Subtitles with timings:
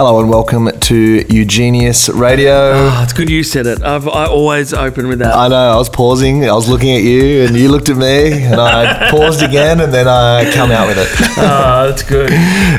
[0.00, 2.72] Hello and welcome to UGENIUS Radio.
[2.72, 3.82] Oh, it's good you said it.
[3.82, 5.34] I've, I always open with that.
[5.34, 8.44] I know, I was pausing, I was looking at you, and you looked at me,
[8.44, 11.08] and I paused again, and then I come out with it.
[11.36, 12.32] Oh, that's good.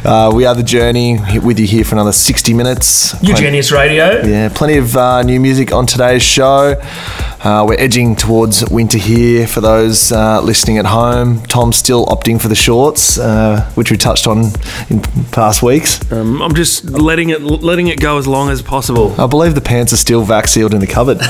[0.04, 3.14] Uh, we are The Journey with you here for another 60 minutes.
[3.14, 4.26] UGENIUS Radio.
[4.26, 6.74] Yeah, plenty of uh, new music on today's show.
[7.44, 11.42] Uh, we're edging towards winter here for those uh, listening at home.
[11.48, 14.44] Tom's still opting for the shorts, uh, which we touched on
[14.92, 16.00] in past weeks.
[16.12, 19.20] Um, I'm just letting it letting it go as long as possible.
[19.20, 21.18] I believe the pants are still vac sealed in the cupboard.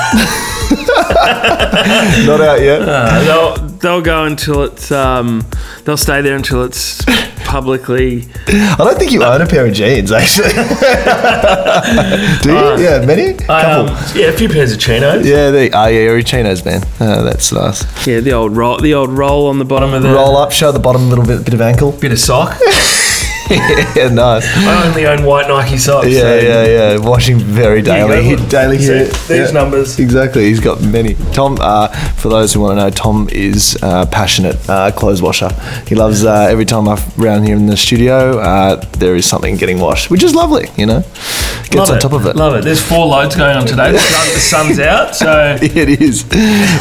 [2.27, 2.81] Not out yet.
[2.81, 5.45] Uh, they'll they'll go until it's um,
[5.85, 7.05] they'll stay there until it's
[7.51, 8.23] publicly.
[8.47, 10.53] I don't think you own a pair of jeans, actually.
[10.53, 12.85] Do you?
[12.85, 13.31] yeah, many?
[13.49, 15.27] Um, yeah, a few pairs of chinos.
[15.27, 16.81] yeah, they, oh, yeah, you're a chinos, man.
[17.01, 17.83] Oh, that's nice.
[18.07, 20.71] Yeah, the old roll, the old roll on the bottom of the Roll up, show
[20.71, 21.91] the bottom a little bit, bit of ankle.
[21.91, 22.57] bit of sock.
[23.95, 24.45] yeah, nice.
[24.55, 26.07] I only own white Nike socks.
[26.07, 26.97] Yeah, so- yeah, yeah.
[26.97, 28.35] Washing very daily.
[28.47, 29.05] Daily here.
[29.05, 29.51] these Yeah.
[29.51, 29.99] numbers.
[29.99, 30.45] Exactly.
[30.45, 31.15] He's got many.
[31.33, 35.49] Tom, uh, for those who want to know, Tom is uh, passionate uh, clothes washer.
[35.87, 39.55] He loves uh, every time I'm around here in the studio, uh, there is something
[39.57, 41.01] getting washed, which is lovely, you know?
[41.01, 42.01] Gets Love on it.
[42.01, 42.35] top of it.
[42.35, 42.63] Love it.
[42.63, 43.91] There's four loads going on today.
[43.93, 46.25] The, sun, the sun's out, so It is.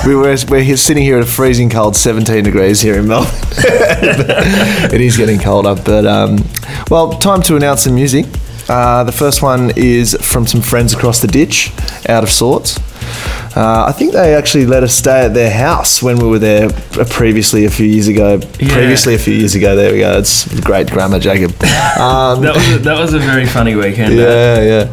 [0.06, 3.30] We were, we're here, sitting here at a freezing cold 17 degrees here in Melbourne.
[4.92, 6.38] it is getting colder, but um,
[6.90, 8.26] well, time to announce some music.
[8.68, 11.72] Uh, the first one is from some friends across the ditch,
[12.08, 12.78] out of sorts.
[13.56, 16.70] Uh, I think they actually let us stay at their house when we were there
[17.10, 18.40] previously a few years ago.
[18.58, 18.72] Yeah.
[18.72, 19.74] Previously a few years ago.
[19.74, 20.18] There we go.
[20.18, 21.52] It's great grammar, Jacob.
[22.00, 24.14] Um, that was a, that was a very funny weekend.
[24.16, 24.84] yeah, yeah.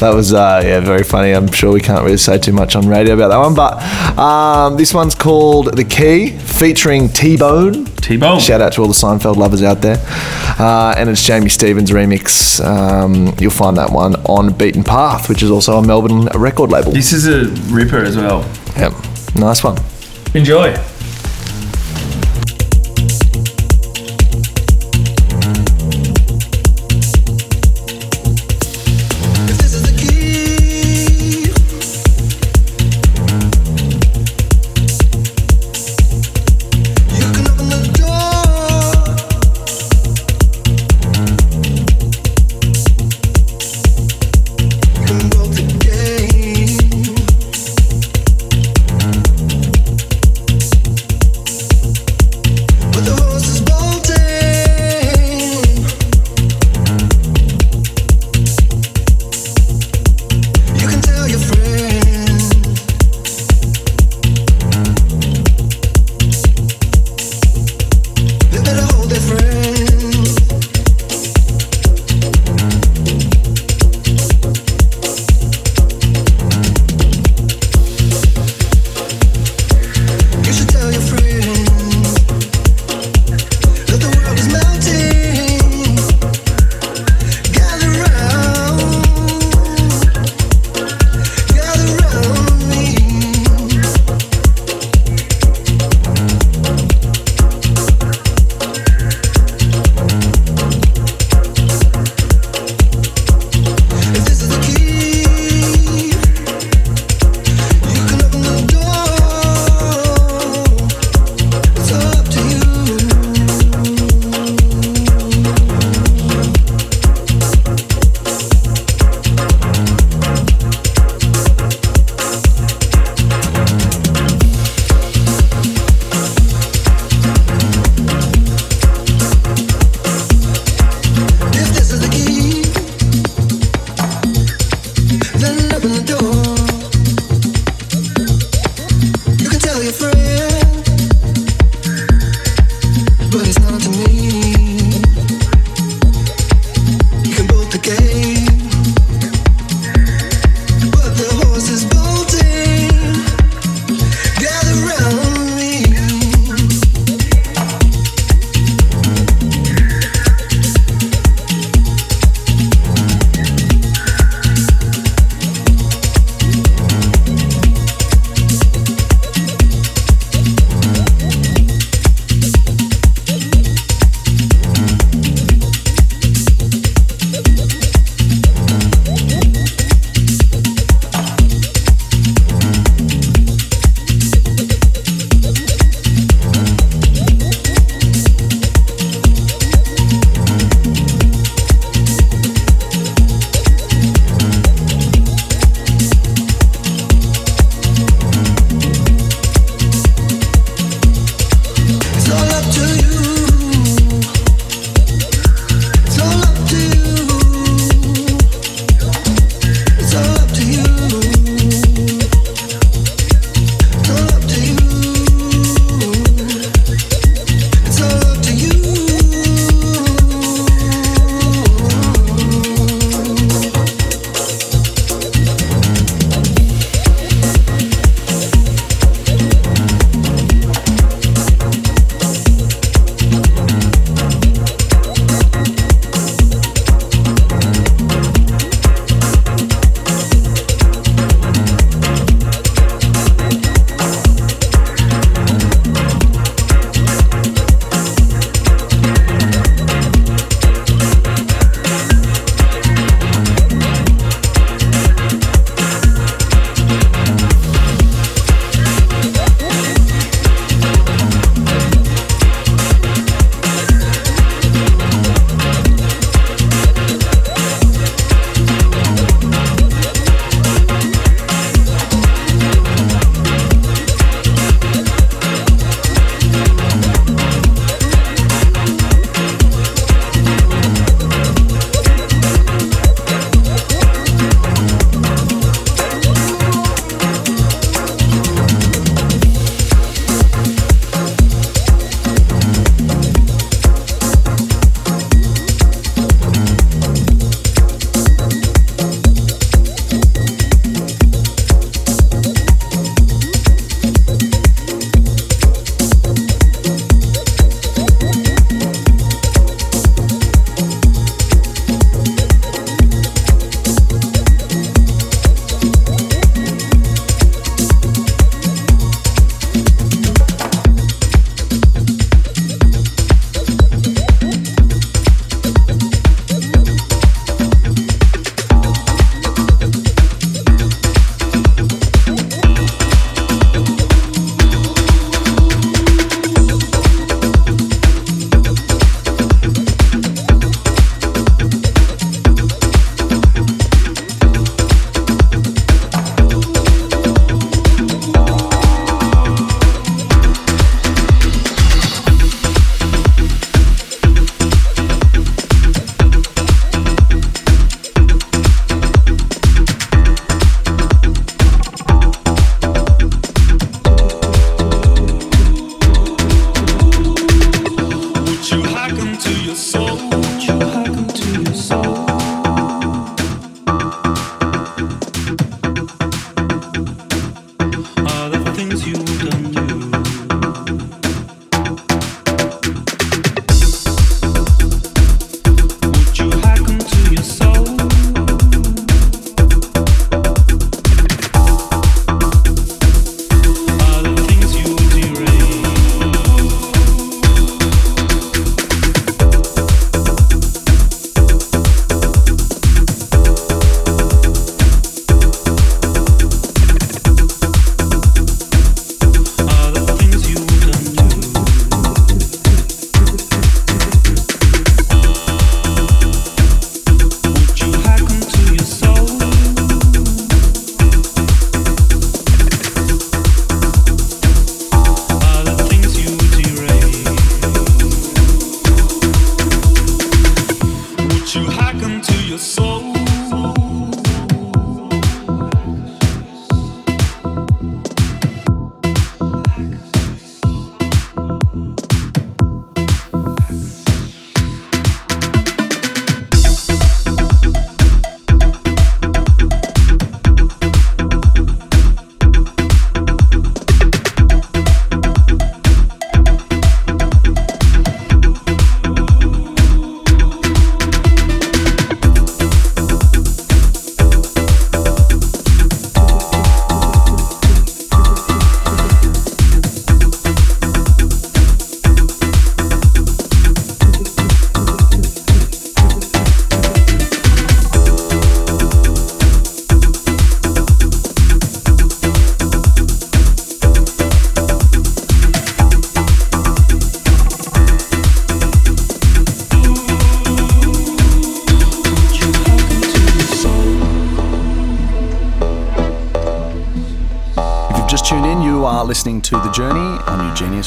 [0.00, 1.32] That was uh, yeah very funny.
[1.32, 4.76] I'm sure we can't really say too much on radio about that one, but um,
[4.76, 7.84] this one's called "The Key," featuring T Bone.
[8.08, 8.40] T-Bone.
[8.40, 9.98] Shout out to all the Seinfeld lovers out there,
[10.58, 12.64] uh, and it's Jamie Stevens remix.
[12.64, 16.70] Um, you'll find that one on Beat & Path, which is also a Melbourne record
[16.70, 16.92] label.
[16.92, 18.44] This is a ripper as well.
[18.76, 18.92] Yep,
[19.36, 19.76] nice one.
[20.34, 20.74] Enjoy.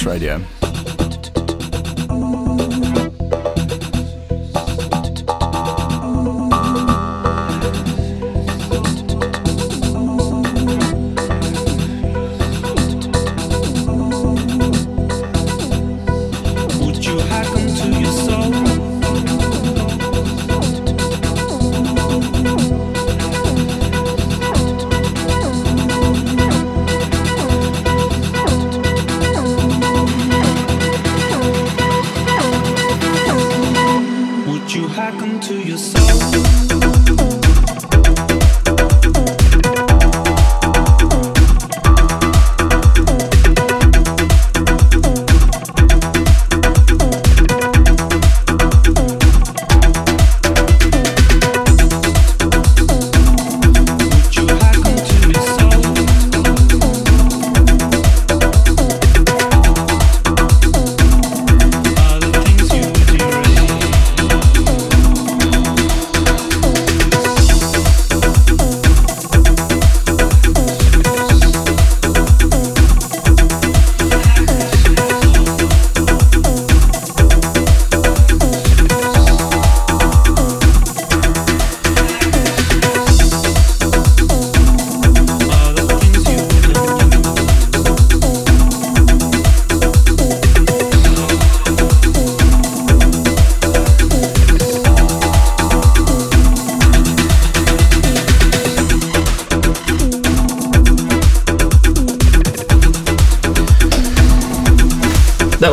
[0.05, 0.50] Radio.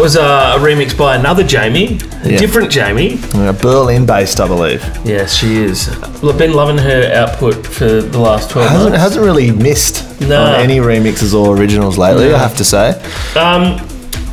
[0.09, 2.39] Was a remix by another Jamie, a Yeah.
[2.39, 3.21] different Jamie.
[3.61, 4.83] Berlin based, I believe.
[5.05, 5.91] Yes, she is.
[6.39, 9.03] Been loving her output for the last 12 Hasn't, months.
[9.05, 10.43] hasn't really missed No.
[10.47, 12.33] on any remixes or originals lately.
[12.33, 12.99] I have to say.
[13.37, 13.77] Um,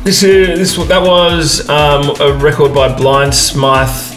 [0.02, 4.14] this is this that was um, a record by Blindsmyth,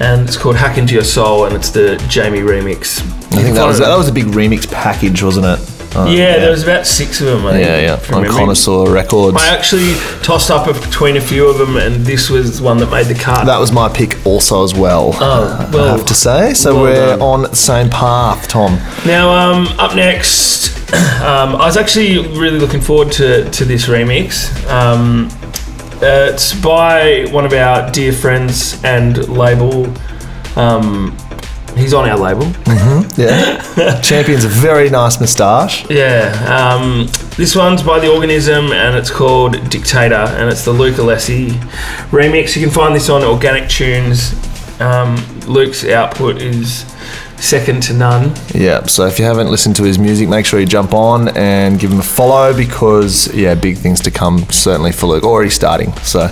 [0.00, 2.98] and it's called "Hack Into Your Soul," and it's the Jamie remix.
[3.32, 5.60] I think that was, that was a big remix package, wasn't it?
[5.96, 7.46] Uh, yeah, there was about six of them.
[7.46, 7.96] I think, Yeah, yeah.
[7.96, 8.36] from On memory.
[8.38, 9.36] Connaisseur Records.
[9.40, 13.06] I actually tossed up between a few of them, and this was one that made
[13.06, 13.46] the cut.
[13.46, 15.12] That was my pick also as well.
[15.14, 16.52] Oh, well- I have to say.
[16.54, 17.22] So well we're done.
[17.22, 18.76] on the same path, Tom.
[19.06, 20.76] Now, um, up next,
[21.22, 24.50] um, I was actually really looking forward to, to this remix.
[24.70, 25.28] Um,
[26.02, 29.86] uh, it's by one of our dear friends and label.
[30.56, 31.16] Um,
[31.76, 32.46] he's on our label.
[33.16, 34.00] Yeah.
[34.02, 35.88] Champion's a very nice moustache.
[35.90, 36.32] Yeah.
[36.48, 37.06] Um,
[37.36, 41.50] this one's by The Organism and it's called Dictator and it's the Luke Alessi
[42.10, 42.56] remix.
[42.56, 44.34] You can find this on Organic Tunes.
[44.80, 45.16] Um,
[45.46, 46.84] Luke's output is
[47.38, 48.34] second to none.
[48.54, 48.84] Yeah.
[48.86, 51.90] So if you haven't listened to his music, make sure you jump on and give
[51.92, 55.24] him a follow because, yeah, big things to come certainly for Luke.
[55.24, 55.92] Already starting.
[55.98, 56.30] So.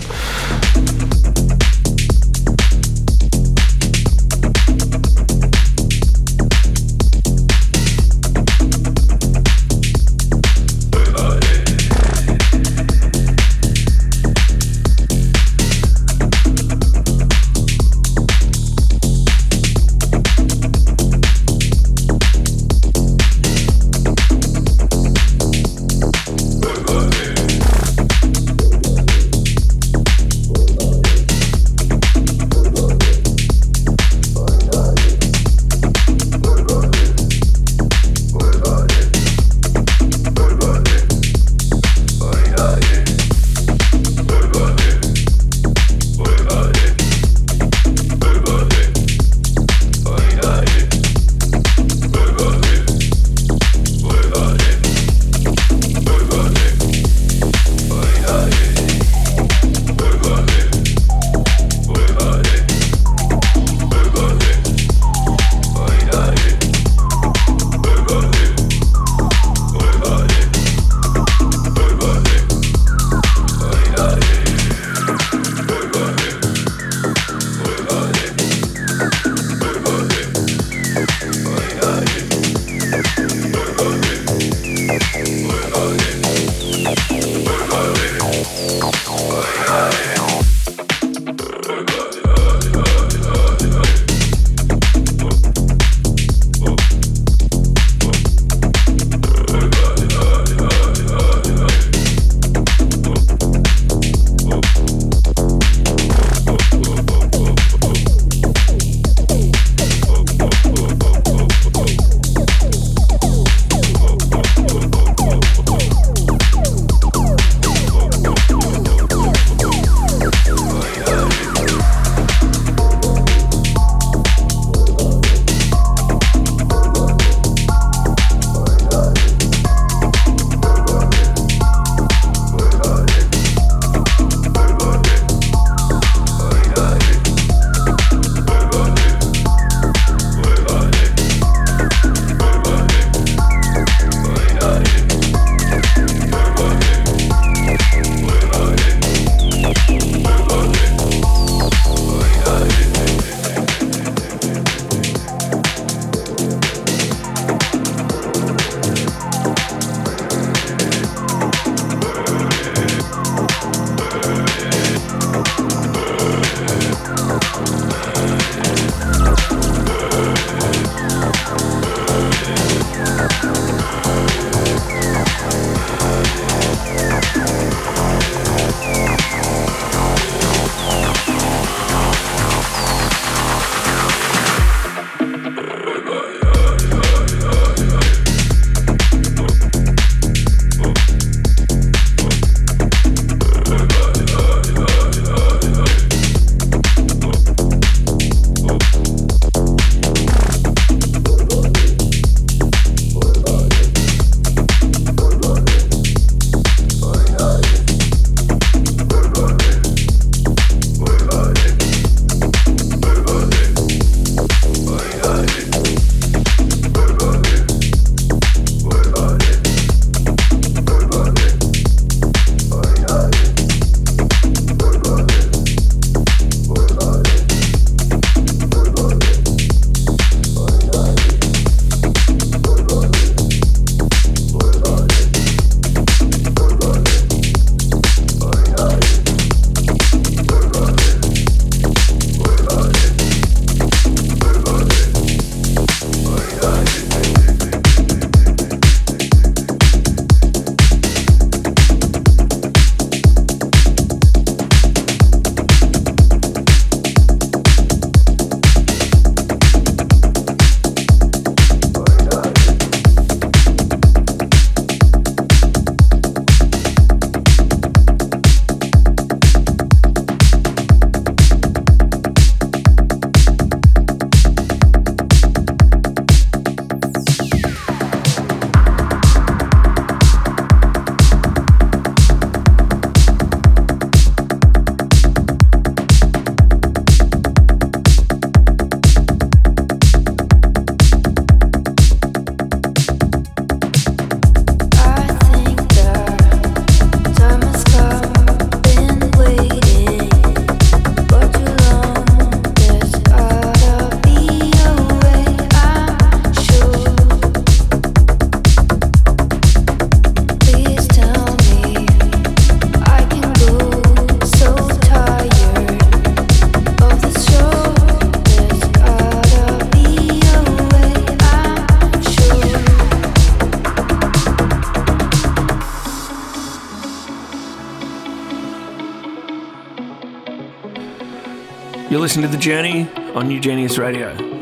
[332.10, 334.53] You're listening to The Journey on UGENIUS Radio.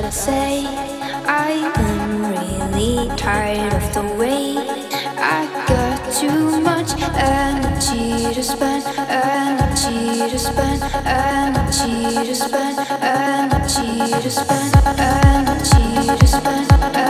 [0.00, 0.64] Gotta say,
[1.26, 4.56] I am really tired of the way
[5.18, 14.30] I got too much energy to spend, energy to spend, energy to spend, energy to
[14.30, 17.07] spend, energy to spend, energy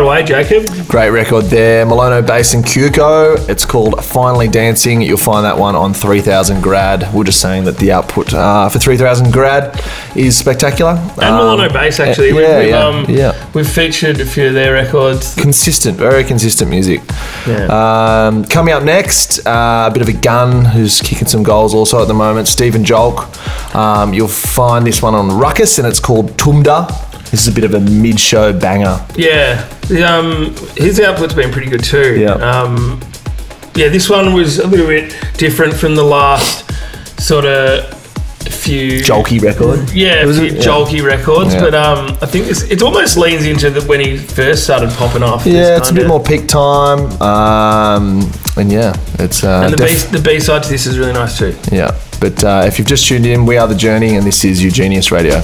[0.00, 0.66] away, Jacob.
[0.88, 1.84] Great record there.
[1.86, 3.48] Mollono.Bass and KUOKO.
[3.48, 5.00] It's called Finally Dancing.
[5.02, 7.12] You'll find that one on 3000 Grad.
[7.14, 9.80] We're just saying that the output uh, for 3000 Grad
[10.14, 10.92] is spectacular.
[10.92, 12.28] And Um, Mollono.Bass, actually.
[12.30, 13.50] Yeah, we've, yeah, um, yeah.
[13.54, 15.34] we've featured a few of their records.
[15.34, 17.00] Consistent, very consistent music.
[17.46, 17.66] Yeah.
[18.26, 22.00] Um, coming up next, uh, a bit of a gun who's kicking some goals also
[22.02, 23.26] at the moment, Steven Jolk.
[23.74, 26.88] Um, you'll find this one on RUKUS and it's called Tumda.
[27.30, 29.04] This is a bit of a mid show banger.
[29.16, 29.68] Yeah,
[30.02, 32.18] um, his output's been pretty good too.
[32.18, 32.32] Yeah.
[32.34, 33.00] Um,
[33.74, 36.64] yeah, this one was a little bit different from the last
[37.20, 37.92] sort of
[38.48, 39.90] few Jolky record.
[39.92, 40.62] Yeah, It was few a- yeah.
[40.62, 41.60] jolky records, Yeah.
[41.60, 45.22] but um, I think it's, it almost leans into the, when he first started popping
[45.22, 45.44] off.
[45.44, 47.00] Yeah, it's a bit more peak time.
[47.20, 49.44] Um, and yeah, it's.
[49.44, 51.54] Uh, And the def- B the B side to this is really nice too.
[51.70, 54.62] Yeah, but uh, if you've just tuned in, we are The Journey and this is
[54.62, 55.40] UGENIUS Radio.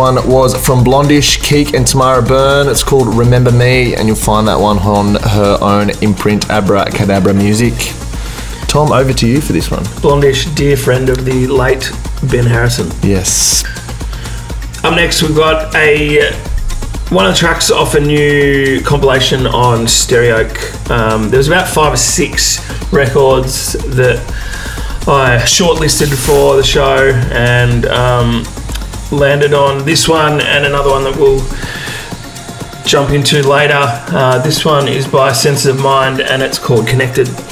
[0.00, 2.68] One was from BLOND:ISH, Keek, and Tamara Byrne.
[2.68, 7.74] It's called Remember Me, and you'll find that one on her own imprint, Abracadabra Music.
[8.66, 9.84] Tom, over to you for this one.
[10.00, 11.92] BLOND:ISH, dear friend of the late
[12.30, 12.90] Ben Harrison.
[13.02, 13.62] Yes.
[14.82, 16.32] Up next, we've got a
[17.10, 20.90] one of the tracks off a new compilation on Steyoyoke.
[20.90, 22.58] Um, there was about five or six
[22.90, 24.18] records that
[25.06, 28.44] I shortlisted for the show and um,
[29.10, 31.40] landed on this one and another one that we'll
[32.86, 33.74] jump into later.
[33.76, 37.26] Uh, this one is by Senses Of Mind and it's called Connected.
[37.26, 37.49] Connected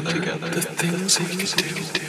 [0.00, 2.01] together the things we could do.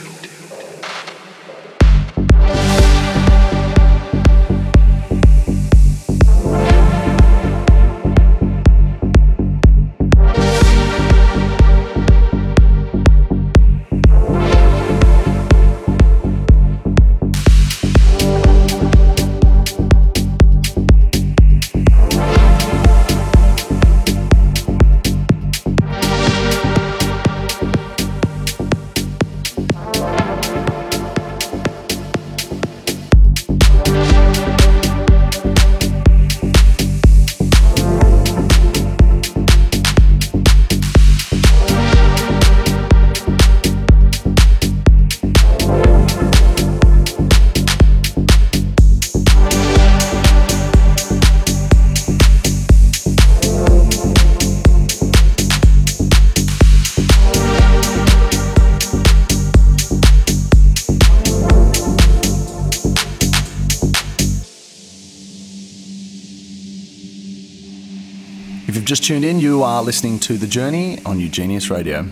[68.94, 72.08] Just tuned in, you are listening to The Journey on UGENIUS Radio.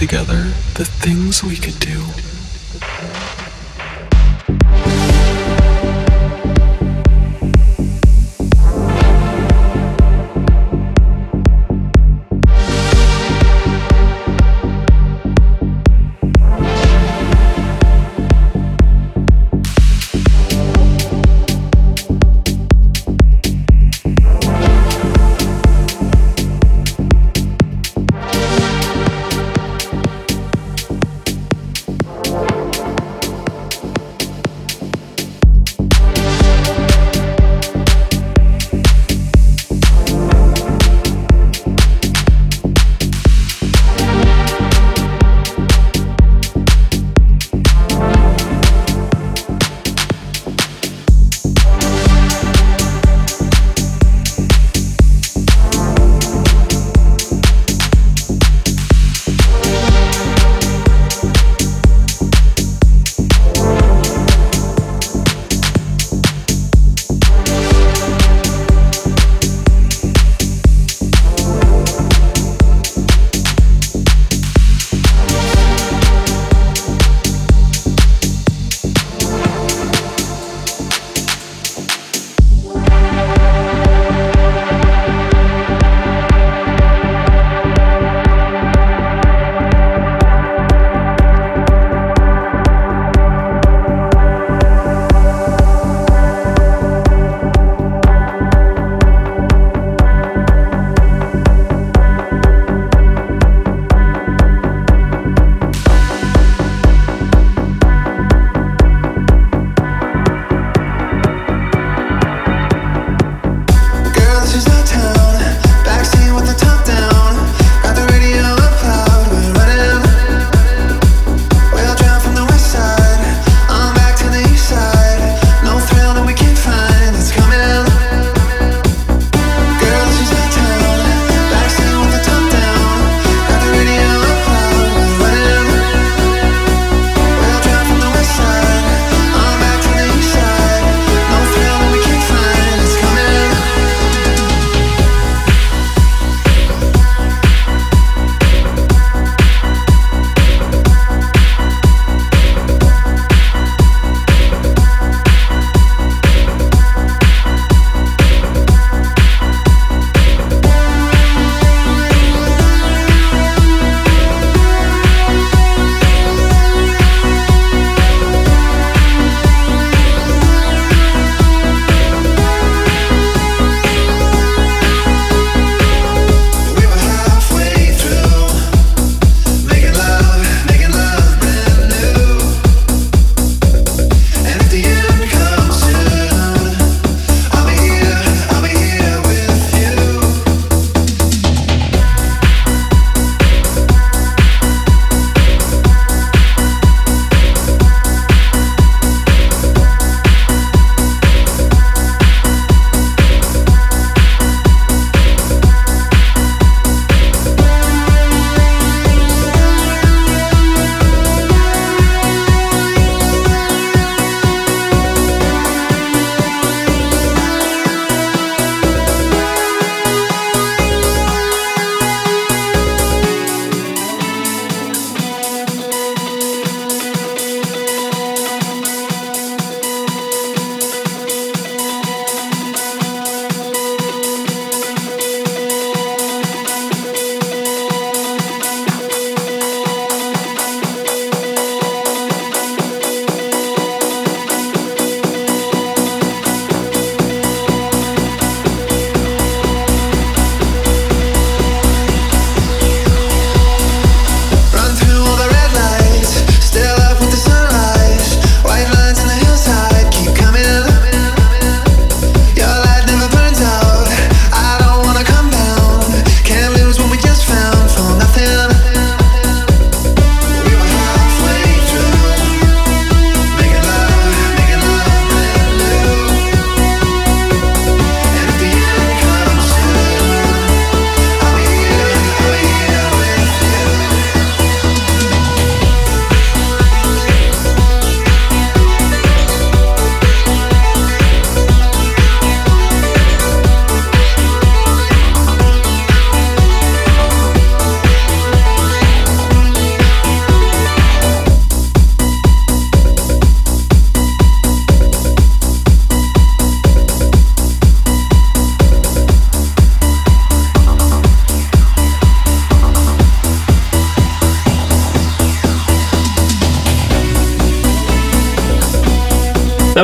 [0.00, 0.44] Together
[0.76, 1.79] the things we could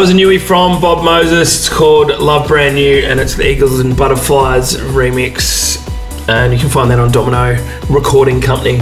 [0.07, 1.59] was a newie from Bob Moses.
[1.66, 5.82] It's called Love Brand New, and it's the Eagles and Butterflies remix.
[6.28, 7.57] And you can find that on Domino
[7.90, 8.80] Recording Company.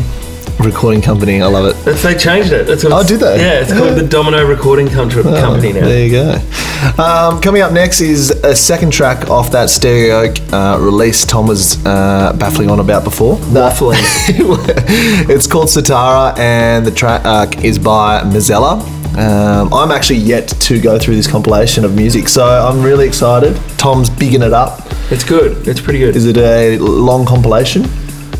[0.60, 1.40] Recording company.
[1.40, 1.82] I love it.
[1.82, 2.66] That's, they changed it.
[2.66, 3.38] That's what Oh, did they?
[3.38, 5.80] Yeah, it's called the Domino Recording Com- Company now.
[5.80, 7.02] There you go.
[7.02, 11.84] Um, coming up next is a second track off that Stereo uh, release Tom was
[11.86, 13.36] uh, baffling on about before.
[13.36, 13.96] Waffling.
[15.30, 18.93] it's called Sitara, and the track uh, is by Masella.
[19.16, 23.56] Um, I'm actually yet to go through this compilation of music, so I'm really excited.
[23.78, 24.80] Tom's bigging it up.
[25.10, 25.68] It's good.
[25.68, 26.16] It's pretty good.
[26.16, 27.84] Is it a long compilation?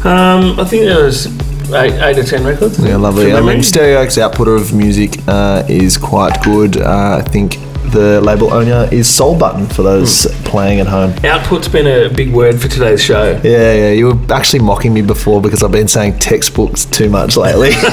[0.05, 1.27] Um, I think was
[1.73, 2.79] eight, eight or ten records.
[2.79, 3.33] Yeah, lovely.
[3.33, 6.77] I mean, Steyoyoke's output of music uh, is quite good.
[6.77, 7.57] Uh, I think
[7.95, 11.13] the label owner is Soul Button for those playing at home.
[11.25, 13.41] Output's been a big word for today's show.
[13.43, 13.91] Yeah, yeah.
[13.93, 17.71] You were actually mocking me before because I've been saying textbooks too much lately.
[17.71, 17.85] yeah,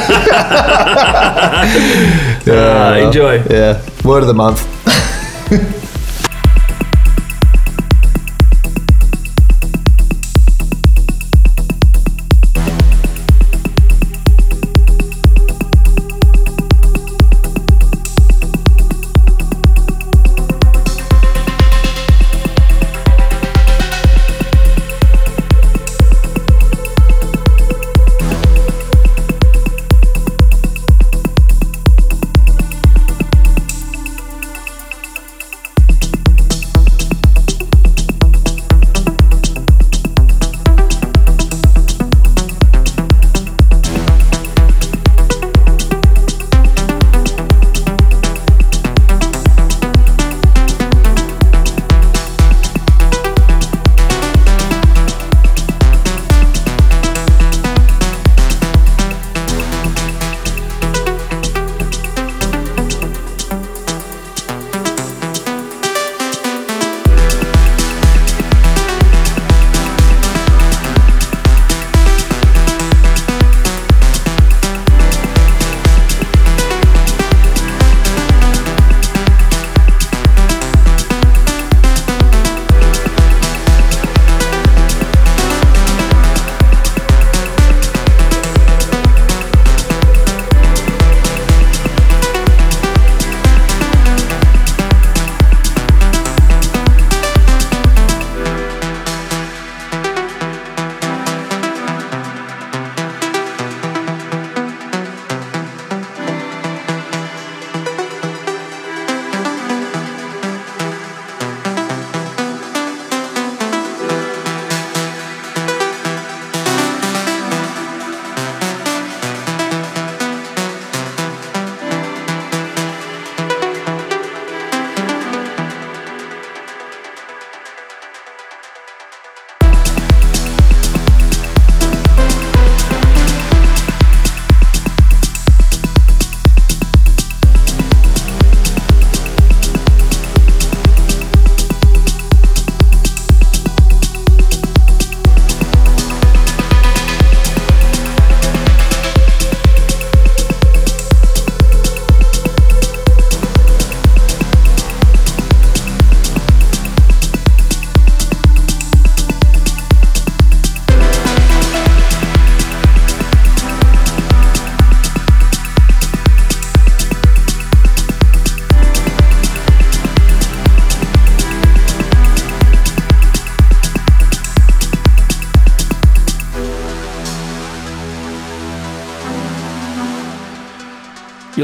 [2.48, 3.42] Uh, enjoy.
[3.50, 3.82] yeah.
[4.04, 4.68] Word of the month.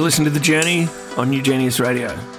[0.08, 0.84] Listening to The Journey
[1.18, 2.37] on UGENIUS Radio.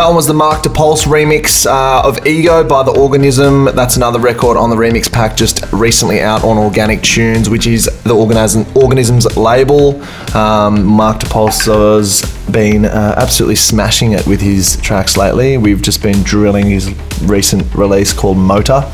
[0.00, 3.66] That one was the Marc DePulse remix uh, of Ego by The Organism.
[3.66, 7.84] That's another record on the remix pack just recently out on Organic Tunes, which is
[8.04, 10.02] the Organism, Organism's label.
[10.34, 15.58] Um, Marc DePulse has been uh, absolutely smashing it with his tracks lately.
[15.58, 16.90] We've just been drilling his
[17.20, 18.90] recent release called Motor.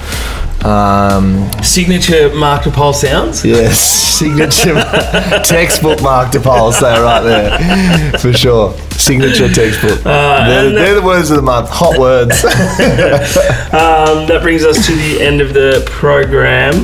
[0.65, 3.45] Um, Signature Marc DePulse sounds.
[3.45, 4.75] Yes, signature
[5.45, 8.73] textbook Marc DePulse, there right there, for sure.
[8.91, 10.01] Signature textbook.
[10.03, 11.69] they're, and they're the words of the month.
[11.71, 12.45] Hot words.
[13.67, 16.75] Um, that brings us to the end of the program.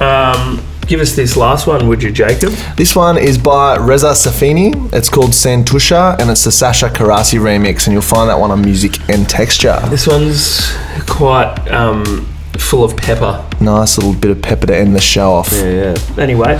[0.00, 2.50] Um, give us this last one, would you, Jacob?
[2.76, 4.90] this one is by Reza Safinia.
[4.94, 8.62] It's called Santosha, and it's the Sasha Carassi remix, and you'll find that one on
[8.62, 9.78] Music and Texture.
[9.90, 10.72] This one's
[11.06, 12.26] quite um,
[12.58, 13.44] full of pepper.
[13.60, 15.52] Nice little bit of pepper to end the show off.
[15.52, 15.96] Yeah.
[16.18, 16.58] Anyway,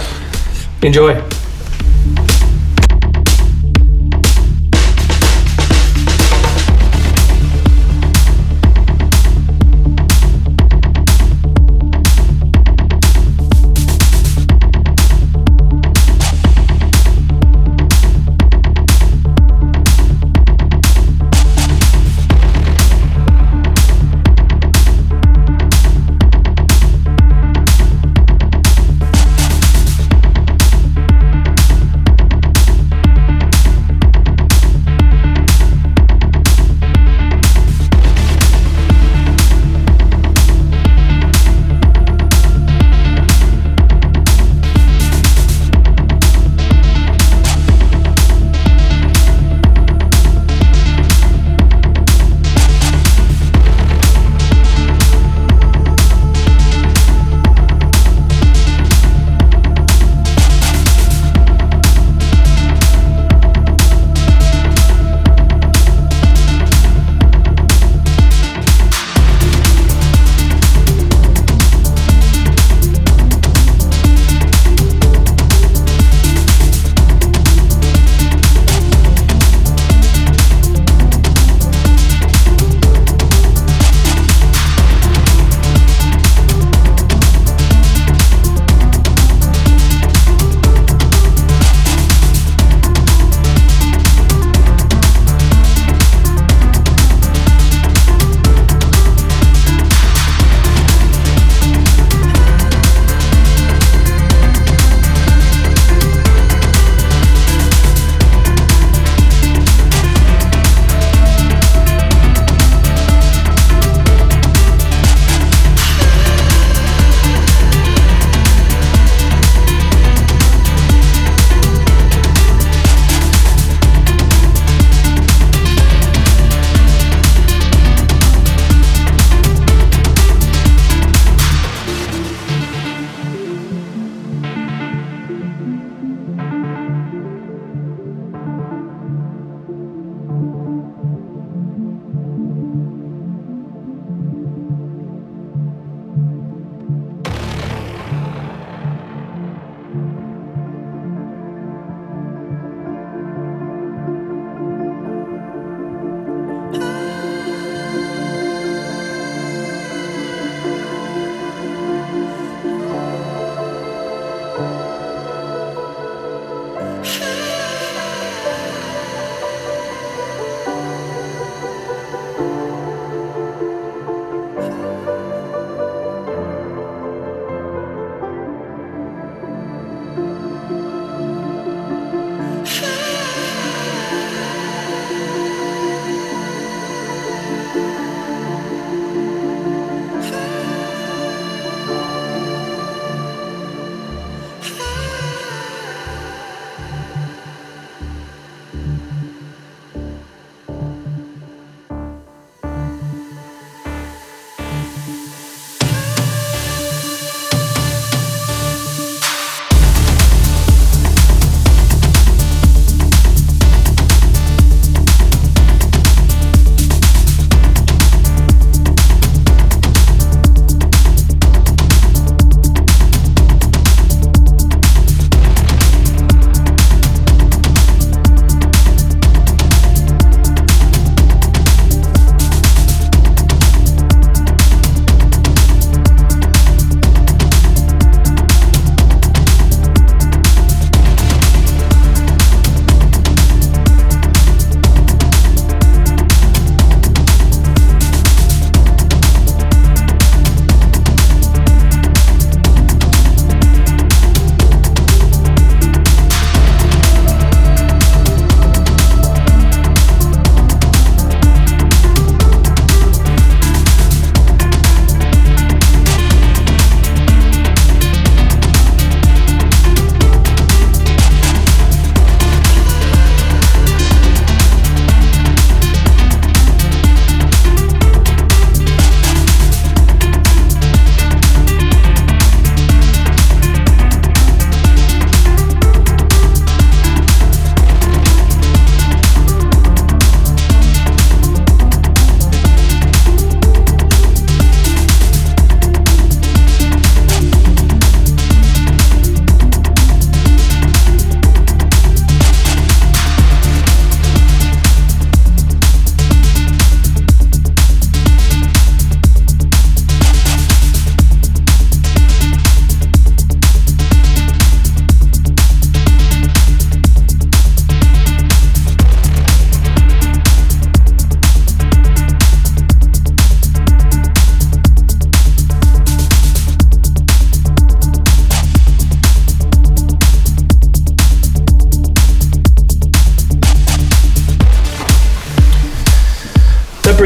[0.82, 1.22] enjoy.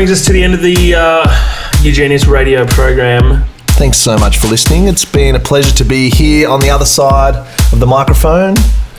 [0.05, 1.25] Brings us to the end of the uh,
[1.77, 3.43] UGENIUS radio program.
[3.69, 4.87] Thanks so much for listening.
[4.87, 7.37] It's been a pleasure to be here on the other side
[7.73, 8.55] of the microphone.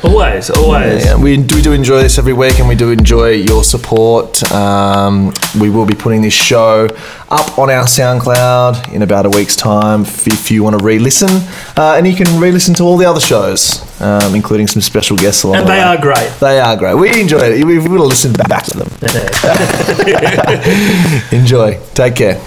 [0.06, 1.04] Always, always.
[1.04, 4.44] Yeah, we, we do enjoy this every week and we do enjoy your support.
[4.52, 6.88] Um, we will be putting this show
[7.30, 11.30] up on our SoundCloud in about a week's time if, you want to re listen.
[11.76, 15.18] Uh, and you can re listen to all the other shows, um, including some special
[15.18, 15.84] guests along And the they way.
[15.84, 16.30] are great.
[16.40, 16.94] They are great.
[16.96, 17.66] We enjoy it.
[17.66, 18.90] We will listen back to them.
[21.32, 21.80] Enjoy.
[21.96, 22.40] Take care.